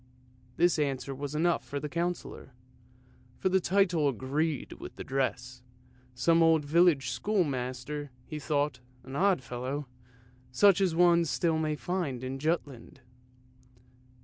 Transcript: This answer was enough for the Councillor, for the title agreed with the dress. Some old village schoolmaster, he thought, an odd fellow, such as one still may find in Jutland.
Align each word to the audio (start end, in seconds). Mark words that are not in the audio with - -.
This 0.57 0.79
answer 0.79 1.13
was 1.13 1.35
enough 1.35 1.63
for 1.63 1.79
the 1.79 1.87
Councillor, 1.87 2.55
for 3.37 3.49
the 3.49 3.59
title 3.59 4.09
agreed 4.09 4.73
with 4.79 4.95
the 4.95 5.03
dress. 5.03 5.61
Some 6.15 6.41
old 6.41 6.65
village 6.65 7.11
schoolmaster, 7.11 8.09
he 8.25 8.39
thought, 8.39 8.79
an 9.03 9.15
odd 9.15 9.43
fellow, 9.43 9.85
such 10.51 10.81
as 10.81 10.95
one 10.95 11.23
still 11.25 11.59
may 11.59 11.75
find 11.75 12.23
in 12.23 12.39
Jutland. 12.39 13.01